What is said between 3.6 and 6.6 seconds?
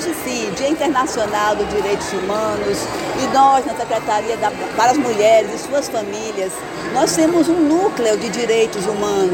na Secretaria da, para as Mulheres e suas famílias,